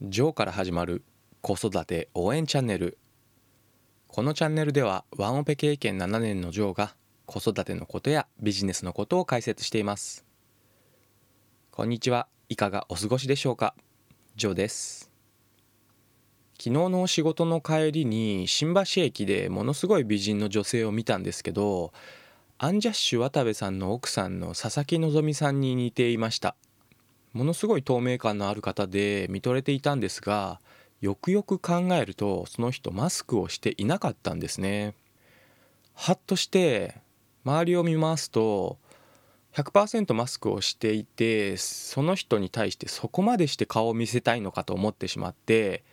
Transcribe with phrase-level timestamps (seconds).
[0.00, 1.02] ジョーから始まる
[1.40, 2.98] 子育て応援チャンネル。
[4.06, 6.94] このチャンネルではワンオペ経験7年のジョーが
[7.26, 10.24] 子育てのことやビジネスのことを解説しています。
[11.72, 12.28] こんにちは。
[12.48, 13.74] いかがお過ごしでしょうか？
[14.36, 15.10] ジョーです。
[16.58, 21.92] 昨日の仕事の帰りに新橋駅でものすごい美人の女性を見たんですけど
[22.56, 26.54] アンジャッシュ渡部さんの奥さんの佐々木希さんに似ていました。
[27.32, 30.60] ものすごい透明感のある方で見とれていたんですが
[31.00, 34.94] よくよく考えるとその人マスクをしていなかったんですね。
[35.94, 36.96] はっとして
[37.44, 38.78] 周りを見ますと
[39.54, 45.84] 100%マスクをしていてその人に対してそこまでして顔を見せたいのかと思ってしまって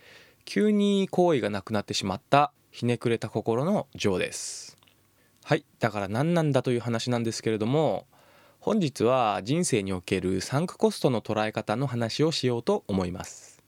[0.44, 4.76] 急に好意がなくなってしまったひねくれた心のジョーです。
[5.44, 8.06] はいだから何なんだという話なんですけれども
[8.66, 13.62] 本日は人生におけるサンクコストの捉え方の話をしようと思います。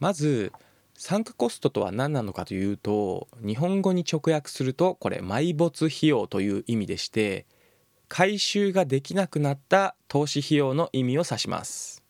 [0.00, 0.52] まず
[0.94, 7.46] サンクコストとは何なのかというと日本語に直訳するとこれ埋没費用という意味でして
[8.08, 12.02] 回収ができなくなった投資費用の意味を指します。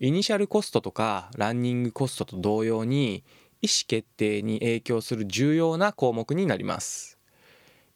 [0.00, 3.22] イニシャルコストとかランニングコストと同様に
[3.60, 7.21] 意思決定に影響する重要な項目になります。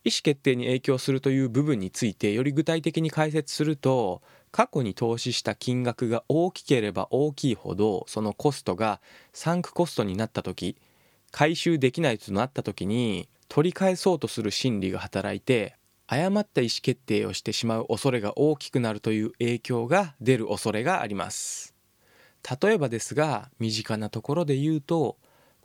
[0.07, 9.01] 意思決定に影響するという部分についてより具体的に解説すると過去に投資した金額が大きければ大きいほどそのコストが
[9.33, 10.77] サンクコストになった時
[11.33, 15.75] 回収できないとなった時に取り返そうとする心理が働いて
[16.07, 21.75] 誤った意思決定をしてしまう恐れが大きくなるという影響が出る恐れがあります。
[22.63, 25.17] 例えばですが身近なところで言うと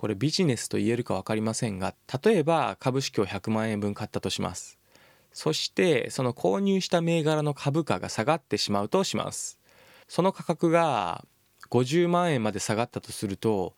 [0.01, 4.79] これビジネスと言えるか分かりませんが例えば株式を100万円分買ったとします。
[5.31, 9.59] そしてその購入した銘柄の株価が下がってしまうとします。
[10.07, 11.23] その価格が
[11.69, 13.75] 50万円まで下がったとすると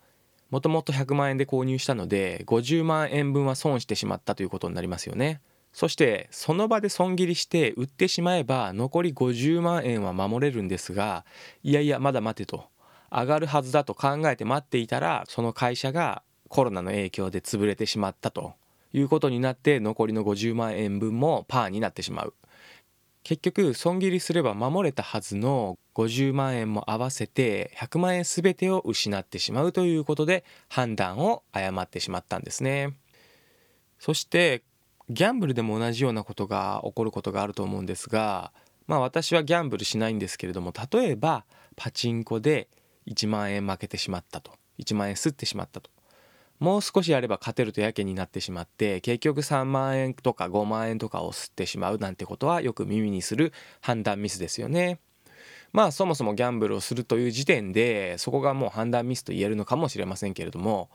[0.50, 5.42] もともと100万円で購入したので50万円分は損してしまったということになりますよね。
[5.74, 11.26] そしてその場で損切りして売ってしまえば残り50万円は守れるんですが
[11.64, 12.72] いやいやまだ待てと。
[13.14, 18.54] 上がるはずだと考えて待っていたらその会社がコロナの影響で潰れてしまったと
[18.92, 22.34] いうことになって残りの50万円分もパーになってしまう。
[23.24, 32.94] 結局損切りすれば守れたはずの50万円も合わせて100万円全てを失ってしまうということで判断を誤ってしまったんですね。
[33.98, 34.62] そして
[35.10, 38.52] ギャンブルでも同じようなことが起こることがあると思うんですが
[38.88, 41.46] まあ私はギャンブルしないんですけれども例えば
[41.76, 42.68] パチンコで
[43.08, 45.90] 1万円負けてしまったと1万円吸ってしまったと
[46.60, 55.00] もう少しやれば勝てるとやけになってしまって結局3万円とか5万円とかを吸ってしまうなんてことはよく耳にする判断ミスですよね。
[55.74, 60.90] まあそもそもギャンブルをするという時点でそこがもう判断ミスと言えるのかもしれませんけれども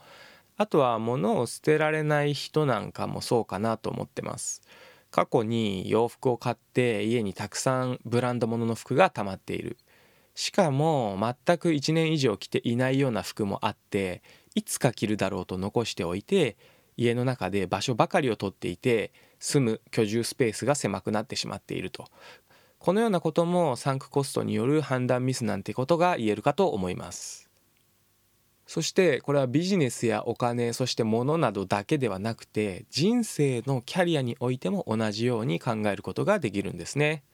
[0.57, 4.63] あとは物を捨てられない人なんかもそうかなと思ってます。
[5.11, 9.79] 過去に洋服を買って家にたくさんブランド物の服が溜まっている
[10.39, 14.23] しかも全く1年以上着ていないような服もあって
[14.55, 16.57] いつか着るだろうと残しておいて
[16.97, 19.11] 家の中で場所ばかりを取っていて
[19.41, 22.05] 住む居住スペースが狭くなってしまっていると。
[22.79, 27.51] このようなこともサンクコストによる判断ミスなんてことが言えるかと思います。
[28.69, 37.25] そしてこれはビジネスやお金そして物などだけではなくて人生のキャリアにおいても同じように考えることができるんですね。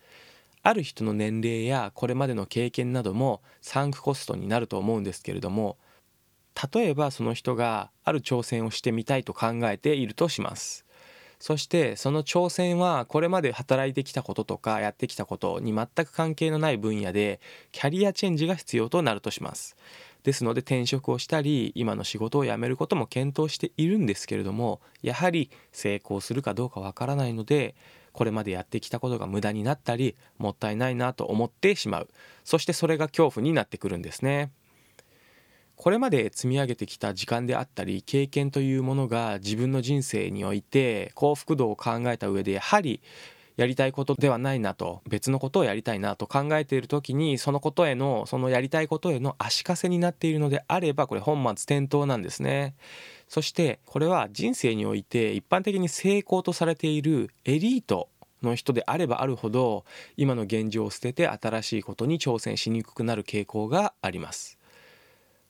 [0.65, 5.77] ある人の年齢やこれまでの経験などもサンクコストになると思うんですけれども
[6.73, 10.85] 例えばその人がある挑戦をしてみたいと考えているとします。
[11.41, 19.77] そしてその挑戦はこれまで働いてきたこととかやってきたことに全く関係のない分野でキャリアチェンジが必要となるとします。
[20.23, 27.75] ですので転職をしたり今の仕事を辞めることも検討しているんですけれどもやはり成功するかどうかわからないので
[28.15, 32.09] これまでやってきたことが無駄になったりもったいないなと思ってしまう。
[32.45, 34.53] そしてそれが恐怖になってくるんですね。
[35.77, 43.03] これまで積み上げてきた時間であったり経験というものが自分の人生において幸福度を考えた上でやはり
[43.57, 52.75] やりたいことではないなと別のことをやりたいなと考えている時にそのことへのそのやりたいことへの足かせになっているのであればこれ本末転倒なんですね。
[53.29, 58.09] そしてこれは人生において一般的に成功とされているエリート
[58.43, 59.85] の人であればあるほど
[60.17, 64.59] 今の現状を捨てて新しいことに挑戦しにくくなる傾向があります。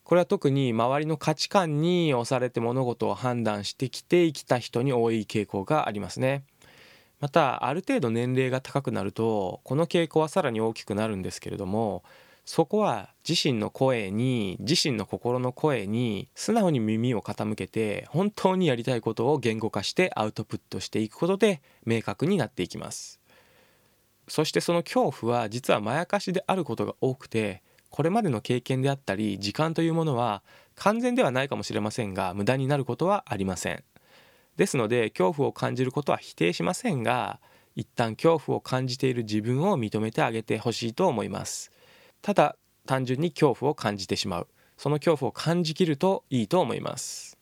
[0.03, 6.43] これは特に周りの価値観に押されて物事を判断してきて生きた人に多い傾向がありますね。
[7.19, 12.03] またある程度年齢が高くなるとこの傾向はさらに大きくなるんですけれども
[12.45, 23.19] そこは自身の声に自身の心の声に素直に耳を傾けて本当にやりたいことを言語化してアウトプットしていくことで明確になっていきます。
[24.27, 30.43] そしてその恐怖は実はまやかしであることが多くてこれまでの経験であったり時間というものは
[30.75, 33.83] 完全ではないかもしれませんが無駄になることはありません。
[34.57, 37.39] ですので恐怖を感じることは否定しませんが
[37.75, 41.71] 一旦恐怖を感じている自分を認めてあげてほしいと思います。
[42.21, 42.55] ただ
[42.85, 44.47] 単純に恐怖を感じてしまう。
[44.77, 47.37] その恐怖を感じきるといいと思います。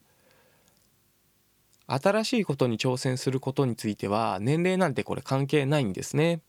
[1.87, 6.41] 新しいことに挑戦することについては年齢なんてこれ関係ないんですね。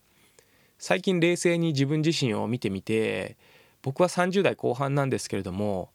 [0.78, 3.36] 最近冷静に自分自身を見てみて
[3.82, 5.90] 僕は30代後半なんですけれども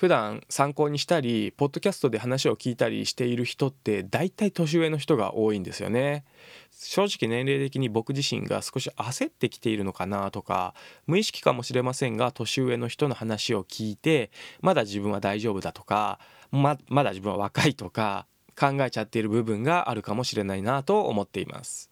[0.00, 6.24] 普段参考にしたりポッドキャストで話を聞いたりしている人って大体年上の人が多いんですよね。
[6.72, 10.72] 正直年齢的に僕自身が少し焦ってきているのかなとか
[11.06, 14.30] 無意識かもしれませんが年上の人の話を聞いて
[14.62, 16.18] まだ自分は大丈夫だとか
[16.50, 18.26] ままだ自分は若いとか
[18.58, 21.90] 考えちゃっている部分があるかもしれないなと思っています。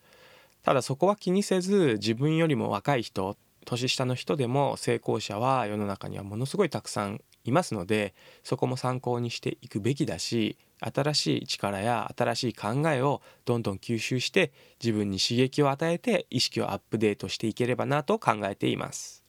[0.62, 14.52] ただそこは気にせず自分よりも若い人年下の人でも成功者は世の中にはものすごいたくさんいますのでそこも参考にしていくべきだし新しい力や新しい考えをどんどん吸収して
[14.82, 19.25] 自分に刺激を与えて意識をアップデートしていければなと考えています。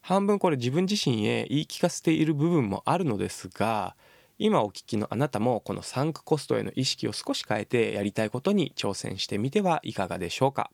[0.00, 3.96] 半分これ自分自身へ言い聞かせている部分もあるのですが
[4.38, 10.70] 今お聞きのあなたもこのサンクコストへの意識を少し変えてやりたいことに挑戦してみてはいかがでしょうか。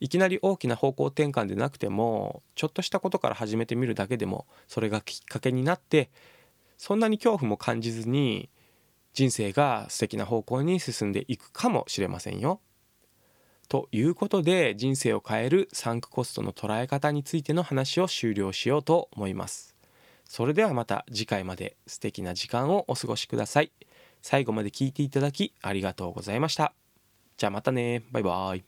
[0.00, 6.10] いきなり大きな方向転換でなくてもちょっとしたことから始めてみるだけでもそれがきっかけになって
[6.76, 8.50] そんなに恐怖も感じずに
[9.14, 12.60] 人生が素敵な方向に進んでいくかもしれませんよ。
[13.68, 19.74] ということで人生を変えるサンクコストの捉え方についての話を終了しようと思います。
[20.28, 23.72] それではまた次回まで素敵な時間をお過ごしください。
[24.22, 26.74] 最後まで聞いていただきありがとうございました。
[27.36, 28.02] じゃあまたね。
[28.10, 28.66] バイバイ。